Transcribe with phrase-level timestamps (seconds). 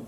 [0.00, 0.06] Um,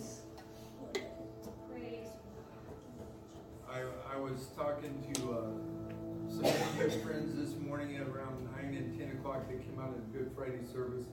[3.69, 8.75] I, I was talking to uh, some of my friends this morning at around 9
[8.75, 9.49] and 10 o'clock.
[9.49, 11.05] They came out of Good Friday service.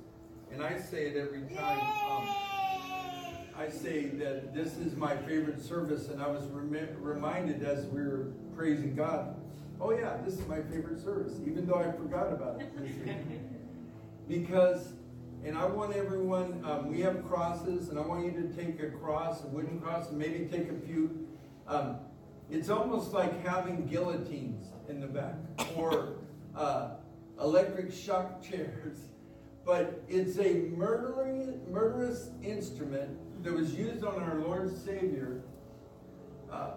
[0.51, 1.79] And I say it every time.
[2.09, 2.29] Um,
[3.57, 6.07] I say that this is my favorite service.
[6.07, 9.35] And I was rem- reminded as we were praising God,
[9.81, 12.71] oh, yeah, this is my favorite service, even though I forgot about it.
[14.29, 14.93] Because
[15.45, 18.89] and I want everyone, um, we have crosses, and I want you to take a
[18.89, 21.27] cross, a wooden cross, and maybe take a few.
[21.67, 21.97] Um,
[22.49, 25.35] it's almost like having guillotines in the back
[25.75, 26.15] or
[26.55, 26.91] uh,
[27.39, 28.97] electric shock chairs.
[29.65, 35.43] But it's a murdering, murderous instrument that was used on our Lord Savior.
[36.51, 36.71] Uh,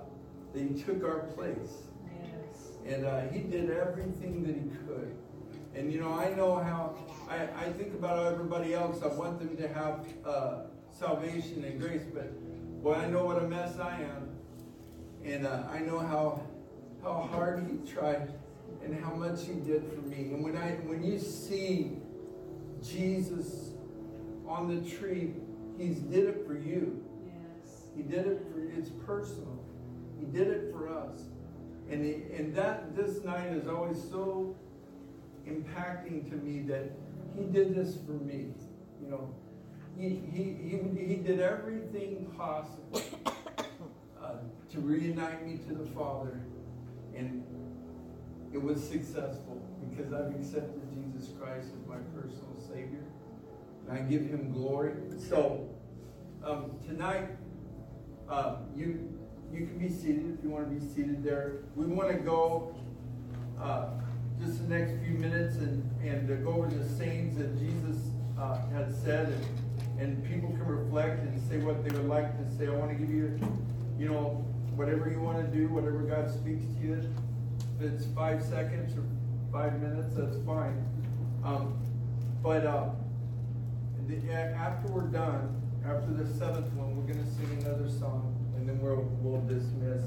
[0.52, 1.84] that he took our place.
[2.22, 2.72] Yes.
[2.86, 5.16] And uh, he did everything that he could.
[5.74, 6.96] And you know, I know how
[7.28, 9.02] I, I think about everybody else.
[9.02, 10.54] I want them to have uh,
[10.90, 12.30] salvation and grace, but
[12.82, 14.28] boy, I know what a mess I am,
[15.24, 16.42] and uh, I know how
[17.02, 18.32] how hard he tried
[18.84, 20.32] and how much he did for me.
[20.32, 21.96] And when I when you see
[22.82, 23.70] Jesus
[24.46, 25.34] on the tree,
[25.78, 27.02] he's did it for you.
[27.24, 27.84] Yes.
[27.96, 29.58] He did it for it's personal.
[30.18, 31.22] He did it for us.
[31.90, 34.56] And, he, and that this night is always so
[35.46, 36.92] impacting to me that
[37.36, 38.48] he did this for me.
[39.02, 39.34] You know,
[39.98, 43.02] he, he, he, he did everything possible
[44.22, 44.34] uh,
[44.70, 46.40] to reunite me to the Father.
[47.16, 47.44] And
[48.52, 53.04] it was successful because I've accepted Jesus Christ as my personal Savior.
[53.88, 54.94] And I give him glory.
[55.28, 55.68] So,
[56.44, 57.28] um, tonight,
[58.28, 59.18] uh, you
[59.52, 61.56] you can be seated if you want to be seated there.
[61.76, 62.74] We want to go
[63.60, 63.88] uh,
[64.44, 67.96] just the next few minutes and, and go over the sayings that Jesus
[68.38, 69.32] uh, had said,
[69.98, 72.66] and, and people can reflect and say what they would like to say.
[72.66, 73.38] I want to give you,
[73.98, 77.14] you know, whatever you want to do, whatever God speaks to you.
[77.78, 79.04] If it's five seconds or
[79.52, 80.84] five minutes, that's fine.
[81.44, 81.78] Um,
[82.42, 82.90] but uh,
[84.08, 88.68] the, after we're done, after the seventh one, we're going to sing another song, and
[88.68, 90.02] then we'll, we'll dismiss.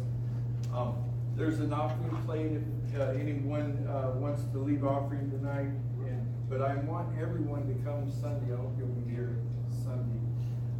[0.73, 0.95] Um,
[1.35, 2.61] there's an offering plate if
[2.97, 5.71] uh, anyone uh, wants to leave offering tonight.
[6.05, 8.53] And, but I want everyone to come Sunday.
[8.53, 9.37] I hope you'll be here
[9.83, 10.19] Sunday.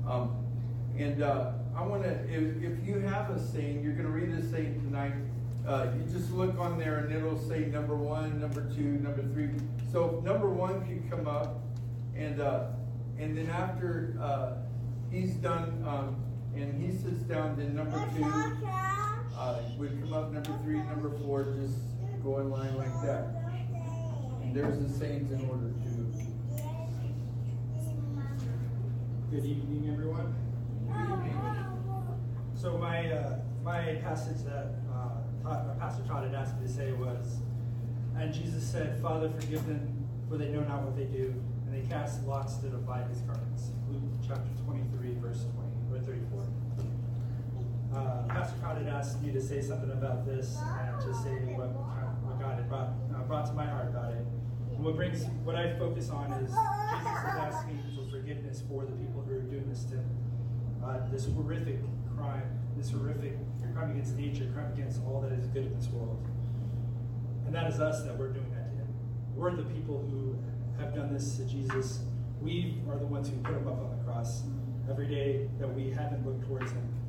[0.07, 0.45] Um,
[0.97, 4.29] and uh, I want to, if, if, you have a saying, you're going to read
[4.29, 5.13] a saying tonight.
[5.67, 9.49] Uh, you just look on there and it'll say number one, number two, number three.
[9.91, 11.59] So number one can come up,
[12.15, 12.67] and uh,
[13.17, 14.53] and then after uh,
[15.11, 16.23] he's done um,
[16.55, 18.23] and he sits down, then number two
[19.37, 21.77] uh, would come up number three, number four, just
[22.25, 23.27] go in line like that.
[24.41, 26.11] And there's the saints in order too.
[29.29, 30.33] Good evening, everyone.
[32.55, 37.37] So my uh, my passage that uh, Pastor Todd had asked me to say was,
[38.17, 41.31] and Jesus said, "Father, forgive them, for they know not what they do."
[41.67, 43.69] And they cast lots to divide his garments.
[43.87, 45.45] Luke chapter 23, verse
[45.91, 46.64] 20 or 34 uh,
[48.75, 52.55] Todd had asked me to say something about this and to say what, what God
[52.55, 54.25] had brought, uh, brought to my heart about it.
[54.71, 58.91] And what brings, what I focus on is Jesus is asking for forgiveness for the
[58.91, 60.03] people who are doing this to.
[60.83, 61.79] Uh, this horrific
[62.15, 62.43] crime,
[62.77, 63.37] this horrific
[63.73, 66.23] crime against nature, crime against all that is good in this world.
[67.45, 68.87] And that is us that we're doing that to him.
[69.35, 70.37] We're the people who
[70.79, 72.01] have done this to Jesus.
[72.41, 74.43] We are the ones who put him up on the cross
[74.89, 77.04] every day that we haven't looked towards him.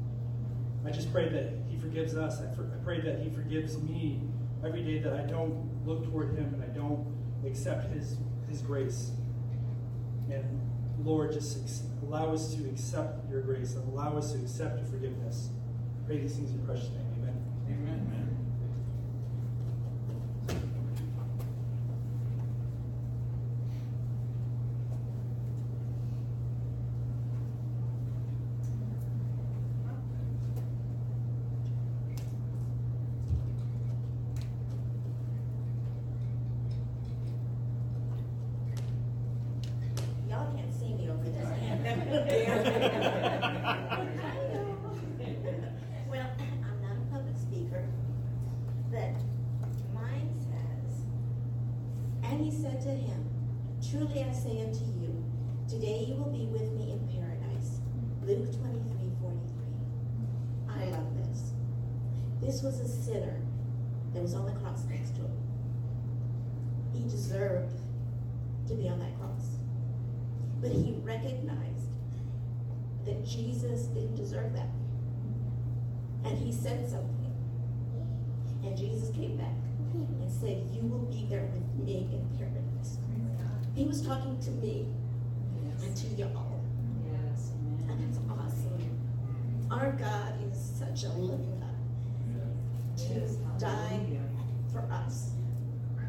[0.86, 2.40] I just pray that He forgives us.
[2.40, 4.22] I, for, I pray that He forgives me
[4.64, 7.06] every day that I don't look toward Him and I don't
[7.44, 8.16] accept His
[8.48, 9.10] His grace.
[10.30, 10.60] And
[11.04, 15.50] Lord, just allow us to accept Your grace and allow us to accept Your forgiveness.
[16.02, 17.06] I pray these things in precious name.
[17.18, 17.42] Amen.
[17.68, 18.25] Amen.
[65.14, 65.30] To him.
[66.94, 67.74] He deserved
[68.68, 69.56] to be on that cross.
[70.60, 71.90] But he recognized
[73.04, 74.68] that Jesus didn't deserve that.
[76.24, 77.12] And he said something.
[78.64, 79.54] And Jesus came back
[79.94, 82.98] and said, You will be there with me in paradise.
[83.74, 84.86] He was talking to me
[85.84, 86.60] and to y'all.
[87.04, 87.50] Yes,
[87.82, 88.08] And amen.
[88.08, 88.98] it's awesome.
[89.70, 91.55] Our God is such a living
[93.20, 94.20] God to Yes, die hallelujah.
[94.72, 95.30] for us,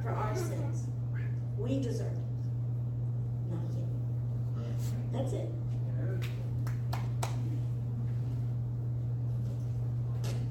[0.04, 0.86] for our sins.
[1.57, 3.88] We deserve it, not Him.
[5.12, 5.50] That's it.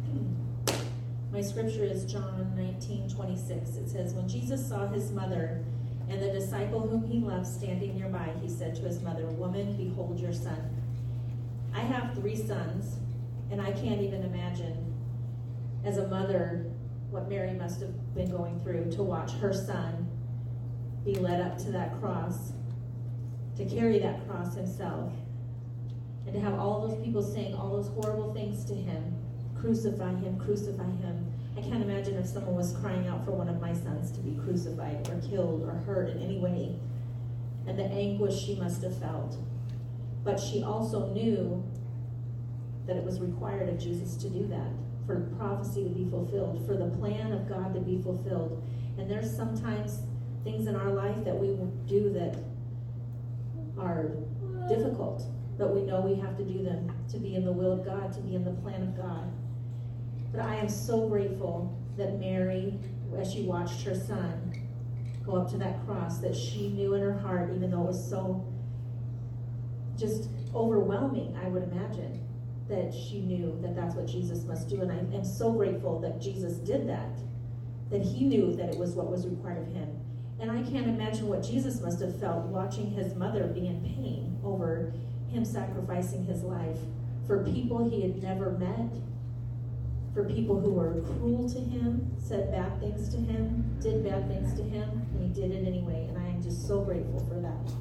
[0.06, 1.32] Hmm.
[1.32, 3.76] My scripture is John 19, 26.
[3.76, 5.62] It says, When Jesus saw his mother
[6.08, 10.18] and the disciple whom he loved standing nearby, he said to his mother, Woman, behold
[10.18, 10.58] your son.
[11.74, 12.96] I have three sons,
[13.50, 14.85] and I can't even imagine,
[15.86, 16.66] as a mother,
[17.10, 20.10] what Mary must have been going through to watch her son
[21.04, 22.52] be led up to that cross,
[23.56, 25.12] to carry that cross himself,
[26.26, 29.14] and to have all those people saying all those horrible things to him
[29.54, 31.32] crucify him, crucify him.
[31.56, 34.38] I can't imagine if someone was crying out for one of my sons to be
[34.42, 36.76] crucified or killed or hurt in any way,
[37.66, 39.38] and the anguish she must have felt.
[40.24, 41.64] But she also knew
[42.86, 44.70] that it was required of Jesus to do that,
[45.06, 48.62] for prophecy to be fulfilled, for the plan of God to be fulfilled.
[48.98, 50.00] And there's sometimes
[50.44, 51.56] things in our life that we
[51.86, 52.36] do that
[53.78, 54.10] are
[54.68, 55.22] difficult,
[55.58, 58.12] but we know we have to do them to be in the will of God,
[58.14, 59.32] to be in the plan of God.
[60.32, 62.78] But I am so grateful that Mary,
[63.16, 64.52] as she watched her son
[65.24, 68.10] go up to that cross, that she knew in her heart, even though it was
[68.10, 68.44] so
[69.96, 72.25] just overwhelming, I would imagine,
[72.68, 74.80] that she knew that that's what Jesus must do.
[74.82, 77.18] And I am so grateful that Jesus did that,
[77.90, 79.88] that he knew that it was what was required of him.
[80.40, 84.38] And I can't imagine what Jesus must have felt watching his mother be in pain
[84.44, 84.92] over
[85.28, 86.78] him sacrificing his life
[87.26, 88.92] for people he had never met,
[90.14, 94.54] for people who were cruel to him, said bad things to him, did bad things
[94.54, 96.06] to him, and he did it anyway.
[96.08, 97.72] And I am just so grateful for that.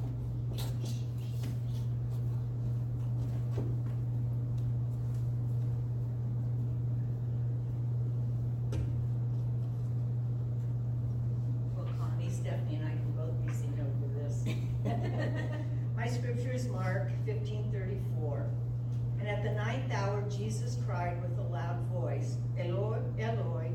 [11.74, 14.44] Well, Connie, Stephanie, and I can both be seen over this.
[15.96, 18.46] My scripture is Mark fifteen thirty-four.
[19.18, 23.72] And at the ninth hour, Jesus cried with a loud voice, Eloi, Eloi,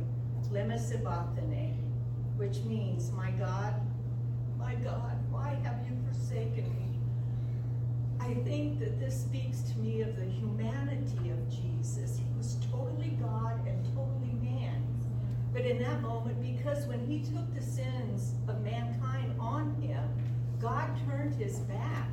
[0.52, 1.74] lema sabachthani,
[2.38, 3.74] which means, My God,
[4.58, 7.00] my God, why have you forsaken me?
[8.32, 12.18] I think that this speaks to me of the humanity of Jesus.
[12.18, 14.82] He was totally God and totally man.
[15.52, 20.08] But in that moment, because when he took the sins of mankind on him,
[20.62, 22.08] God turned his back.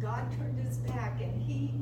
[0.00, 1.74] God turned his back and he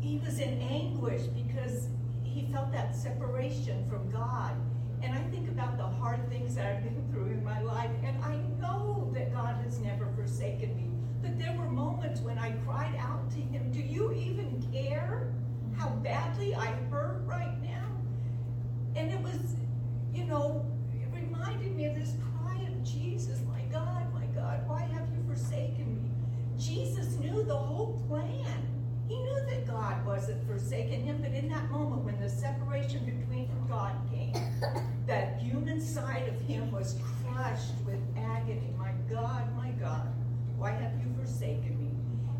[0.00, 1.90] he was in anguish because
[2.24, 4.56] he felt that separation from God.
[5.00, 8.20] And I think about the hard things that I've been through in my life, and
[8.24, 10.90] I know that God has never forsaken me.
[11.22, 15.32] But there were moments when I cried out to him, Do you even care
[15.76, 17.86] how badly I hurt right now?
[18.96, 19.56] And it was,
[20.12, 20.64] you know,
[20.94, 25.22] it reminded me of this cry of Jesus, my God, my God, why have you
[25.28, 26.10] forsaken me?
[26.58, 28.66] Jesus knew the whole plan.
[29.08, 33.46] He knew that God wasn't forsaking him, but in that moment when the separation between
[33.46, 34.34] him and God came,
[35.06, 38.72] that human side of him was crushed with agony.
[38.78, 40.06] My God, my God,
[40.56, 41.90] why have you forsaken me?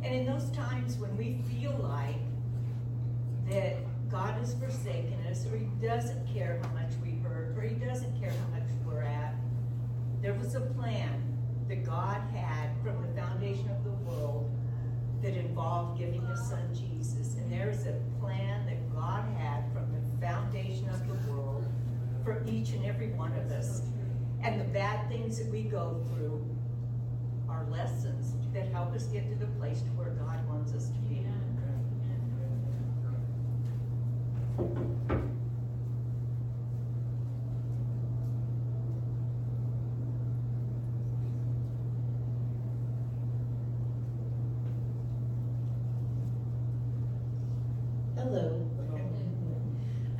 [0.07, 2.21] And in those times when we feel like
[3.49, 3.79] that
[4.11, 8.21] God has forsaken us, or He doesn't care how much we hurt, or He doesn't
[8.21, 9.35] care how much we're at.
[10.23, 11.38] There was a plan
[11.69, 14.50] that God had from the foundation of the world
[15.23, 17.35] that involved giving His Son Jesus.
[17.35, 21.64] And there is a plan that God had from the foundation of the world
[22.25, 23.83] for each and every one of us.
[24.43, 26.45] And the bad things that we go through
[27.49, 30.99] are lessons that help us get to the place to where God wants us to
[31.09, 31.10] be.
[34.61, 34.69] Hello.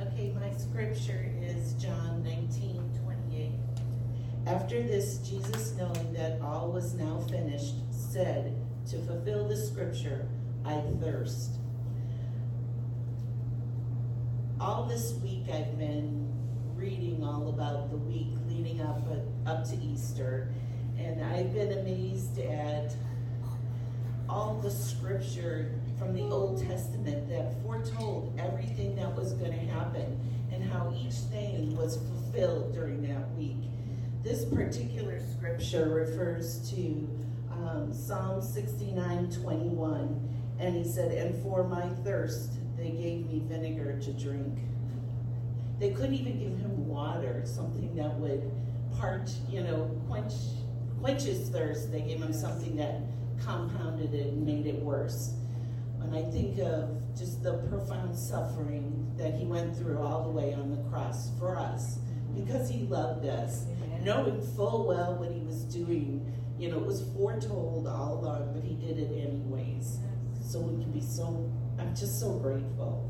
[0.01, 3.51] Okay, my scripture is John nineteen twenty-eight.
[4.47, 8.55] After this, Jesus, knowing that all was now finished, said,
[8.89, 10.27] to fulfill the scripture,
[10.65, 11.60] I thirst.
[14.61, 16.31] All this week I've been
[16.75, 19.01] reading all about the week leading up,
[19.47, 20.53] up to Easter,
[20.99, 22.95] and I've been amazed at
[24.29, 30.19] all the scripture from the Old Testament that foretold everything that was going to happen
[30.51, 33.63] and how each thing was fulfilled during that week.
[34.21, 37.09] This particular scripture refers to
[37.51, 40.37] um, Psalm 69 21.
[40.59, 44.57] And he said, And for my thirst, they gave me vinegar to drink.
[45.79, 48.51] They couldn't even give him water, something that would
[48.99, 50.33] part, you know, quench,
[50.99, 51.91] quench his thirst.
[51.91, 53.01] They gave him something that
[53.43, 55.33] compounded it and made it worse.
[55.97, 60.53] When I think of just the profound suffering that he went through all the way
[60.53, 61.99] on the cross for us,
[62.35, 63.65] because he loved us,
[64.03, 66.25] knowing full well what he was doing,
[66.57, 69.97] you know, it was foretold all along, but he did it anyways.
[70.41, 73.09] So we can be so, I'm just so grateful.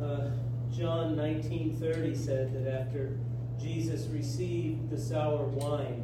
[0.00, 0.30] Uh,
[0.70, 3.18] John 19:30 said that after
[3.58, 6.02] Jesus received the sour wine,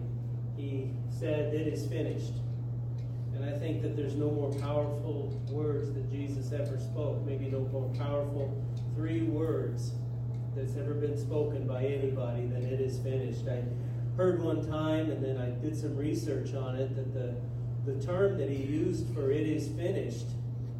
[0.56, 2.32] he said, "It is finished."
[3.34, 7.24] And I think that there's no more powerful words that Jesus ever spoke.
[7.26, 8.50] Maybe no more powerful
[8.94, 9.92] three words
[10.56, 13.62] that's ever been spoken by anybody than "It is finished." I
[14.16, 17.34] heard one time, and then I did some research on it, that the
[17.84, 20.26] the term that he used for "It is finished"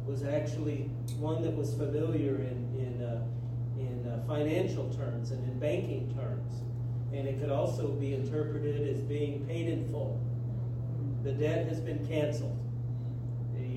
[0.05, 3.23] was actually one that was familiar in in uh,
[3.77, 6.63] in uh, financial terms and in banking terms,
[7.13, 10.19] and it could also be interpreted as being paid in full.
[11.23, 12.57] The debt has been canceled.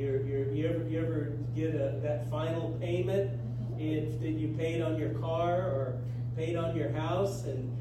[0.00, 3.38] You're, you ever you ever get a, that final payment
[3.80, 5.98] if that you paid on your car or
[6.36, 7.76] paid on your house, and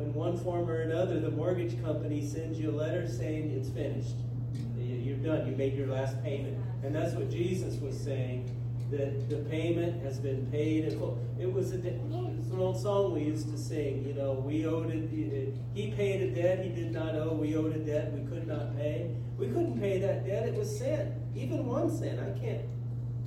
[0.00, 4.16] in one form or another, the mortgage company sends you a letter saying it's finished.
[4.78, 5.46] You- You're done.
[5.48, 6.56] You made your last payment.
[6.82, 8.48] And that's what Jesus was saying,
[8.90, 10.84] that the payment has been paid.
[10.84, 10.98] It
[11.52, 15.08] was a, it's an old song we used to sing, you know, we owed it,
[15.74, 18.76] he paid a debt he did not owe, we owed a debt we could not
[18.76, 19.10] pay.
[19.38, 22.62] We couldn't pay that debt, it was sin, even one sin, I can't,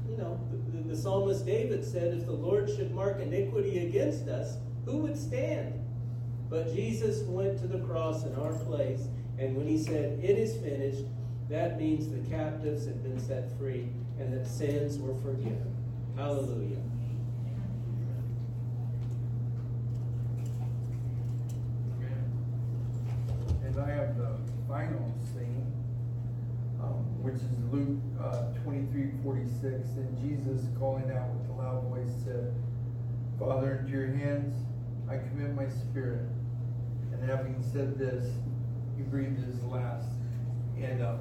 [0.09, 0.39] you know,
[0.71, 5.17] the, the, psalmist David said, if the Lord should mark iniquity against us, who would
[5.17, 5.73] stand?
[6.49, 9.07] But Jesus went to the cross in our place,
[9.39, 11.05] and when he said, It is finished,
[11.49, 15.75] that means the captives had been set free and that sins were forgiven.
[16.15, 16.77] Hallelujah.
[23.63, 25.71] And I have the final scene,
[26.81, 29.11] um, which is Luke uh, 23
[29.65, 29.97] 46.
[29.97, 32.53] And Jesus, calling out with a loud voice, said,
[33.39, 34.55] Father, into your hands
[35.09, 36.27] I commit my spirit.
[37.11, 38.31] And having said this,
[38.95, 40.07] he breathed his last.
[40.81, 41.17] And uh,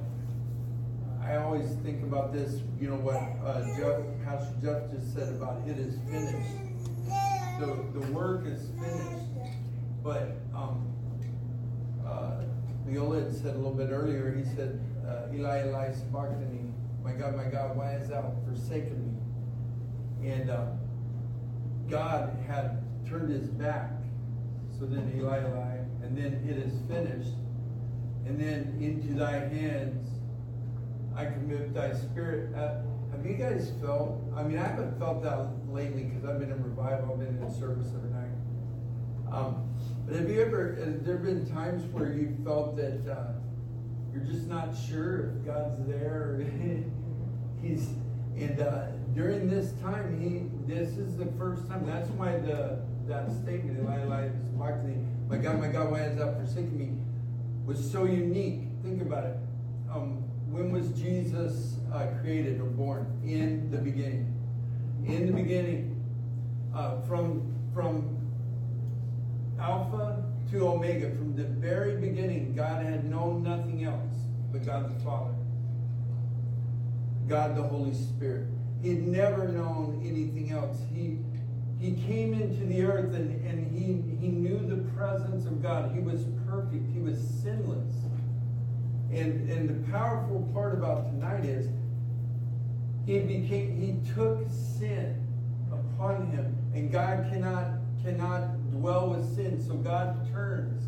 [1.23, 5.61] I always think about this, you know, what uh, Jeff, Pastor Jeff just said about
[5.67, 6.55] it is finished.
[7.59, 9.25] The, the work is finished.
[10.03, 10.87] But um,
[12.05, 12.41] uh,
[13.31, 16.74] said a little bit earlier, he said, uh, Eli, Eli, sabachthani,
[17.05, 19.15] my God, my God, why has thou forsaken
[20.19, 20.31] me?
[20.31, 20.65] And uh,
[21.87, 23.91] God had turned his back.
[24.79, 27.35] So then Eli, Eli, and then it is finished.
[28.25, 30.09] And then into thy hands
[31.15, 32.53] I commit thy spirit.
[32.55, 32.81] Uh,
[33.11, 36.61] have you guys felt, I mean, I haven't felt that lately because I've been in
[36.61, 38.33] revival, I've been in service every night.
[39.31, 39.69] Um,
[40.07, 43.34] but have you ever, has there been times where you felt that uh,
[44.15, 46.39] you're just not sure if God's there?
[47.61, 47.89] He's,
[48.37, 51.85] and uh, during this time, he, this is the first time.
[51.85, 54.97] That's why the that statement, Eli, Eli, sabachthani,
[55.29, 56.93] my God, my God, why has thou forsaken me,
[57.65, 58.61] was so unique.
[58.83, 59.37] Think about it.
[59.91, 63.21] Um, when was Jesus uh, created or born?
[63.23, 64.31] In the beginning.
[65.05, 66.03] In the beginning,
[66.73, 68.17] uh, from from
[69.59, 74.04] Alpha to Omega, from the very beginning, God had known nothing else
[74.55, 75.33] but God the Father,
[77.27, 78.47] God the Holy Spirit.
[78.81, 80.77] He had never known anything else.
[80.93, 81.17] He
[81.77, 85.91] he came into the earth and, and he, he knew the presence of God.
[85.93, 86.85] He was perfect.
[86.93, 87.93] He was sinless.
[89.11, 91.67] And and the powerful part about tonight is
[93.05, 95.21] he became he took sin
[95.69, 96.55] upon him.
[96.73, 99.61] And God cannot cannot dwell with sin.
[99.61, 100.81] So God turns.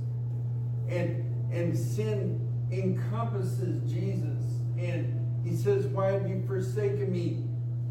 [0.87, 4.43] And and sin encompasses Jesus.
[4.77, 7.43] And he says, Why have you forsaken me?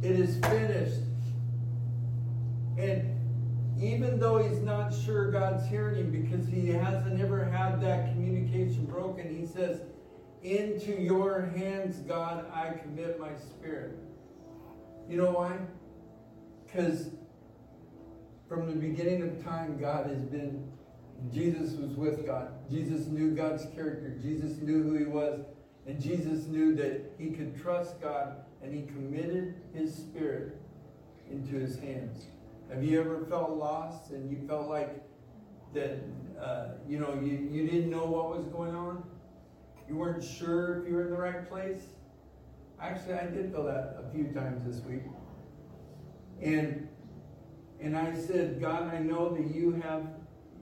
[0.03, 1.01] It is finished.
[2.79, 3.13] And
[3.81, 8.87] even though he's not sure God's hearing him because he hasn't ever had that communication
[8.87, 9.81] broken, he says,
[10.43, 13.99] Into your hands, God, I commit my spirit.
[15.09, 15.57] You know why?
[16.67, 17.11] Because
[18.49, 20.69] From the beginning of time, God has been,
[21.33, 22.53] Jesus was with God.
[22.71, 24.17] Jesus knew God's character.
[24.23, 25.41] Jesus knew who he was.
[25.87, 30.57] And Jesus knew that he could trust God and he committed his spirit
[31.31, 32.27] into his hands.
[32.71, 35.03] Have you ever felt lost and you felt like
[35.75, 35.99] that,
[36.41, 39.05] uh, you know, you, you didn't know what was going on?
[39.89, 41.83] You weren't sure if you were in the right place?
[42.81, 45.03] Actually, I did feel that a few times this week.
[46.43, 46.89] And
[47.79, 50.07] and I said, God, I know that you have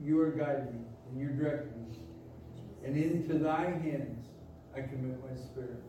[0.03, 1.97] you are guiding me and you're directing me.
[2.85, 4.27] And into thy hands
[4.75, 5.81] I commit my spirit.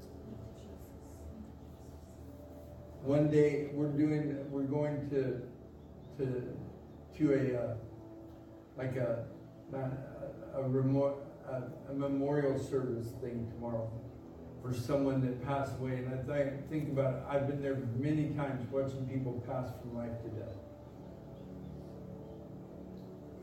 [3.03, 5.43] One day we're doing we're going to
[6.19, 6.57] to
[7.19, 7.75] to a uh,
[8.77, 9.27] like a
[9.73, 13.91] a, a, a, memorial service thing tomorrow
[14.63, 15.97] for someone that passed away.
[15.97, 19.97] And I think, think about it, I've been there many times watching people pass from
[19.97, 20.57] life to death.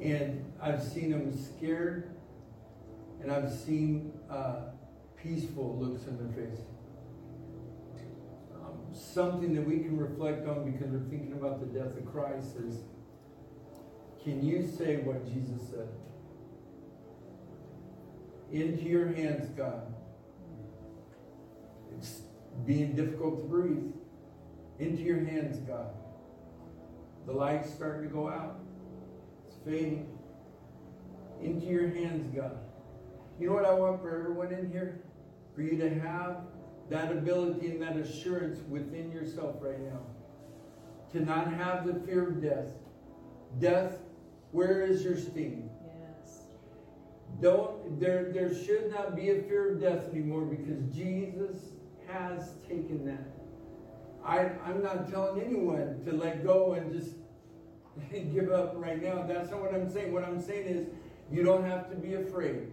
[0.03, 2.12] And I've seen them scared,
[3.22, 4.55] and I've seen uh,
[5.15, 6.60] peaceful looks in their face.
[8.53, 12.57] Um, something that we can reflect on because we're thinking about the death of Christ
[12.57, 12.79] is
[14.24, 15.89] can you say what Jesus said?
[18.51, 19.93] Into your hands, God.
[21.98, 22.22] It's
[22.65, 23.91] being difficult to breathe.
[24.79, 25.88] Into your hands, God.
[27.25, 28.62] The light's starting to go out.
[29.65, 30.08] Fading.
[31.41, 32.58] Into your hands, God.
[33.39, 35.01] You know what I want for everyone in here?
[35.55, 36.38] For you to have
[36.89, 40.01] that ability and that assurance within yourself right now.
[41.13, 42.70] To not have the fear of death.
[43.60, 44.00] Death,
[44.51, 45.70] where is your sting?
[45.86, 46.41] Yes.
[47.41, 51.62] Don't there there should not be a fear of death anymore because Jesus
[52.08, 53.27] has taken that.
[54.25, 57.15] I, I'm not telling anyone to let go and just
[58.12, 59.23] give up right now.
[59.23, 60.13] That's not what I'm saying.
[60.13, 60.88] What I'm saying is
[61.31, 62.67] you don't have to be afraid.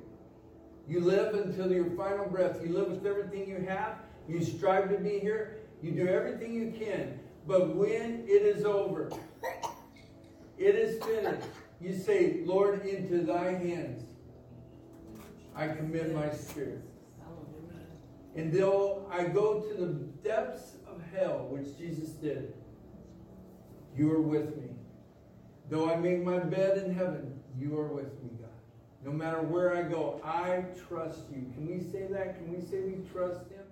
[0.88, 2.61] You live until your final breath.
[2.62, 3.98] You live with everything you have.
[4.28, 5.59] You strive to be here.
[5.83, 7.18] You do everything you can.
[7.46, 9.11] But when it is over,
[10.59, 11.46] it is finished.
[11.80, 14.04] You say, Lord, into thy hands
[15.54, 16.83] I commit my spirit.
[18.37, 19.92] And though I go to the
[20.26, 22.54] depths of hell, which Jesus did,
[23.96, 24.70] you are with me.
[25.70, 28.50] Though I make my bed in heaven, you are with me, God.
[29.04, 31.46] No matter where I go, I trust you.
[31.54, 32.37] Can we say that?
[32.37, 33.69] Can we say we trust him?